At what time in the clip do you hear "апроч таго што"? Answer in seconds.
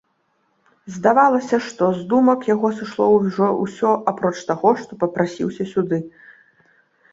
4.15-4.91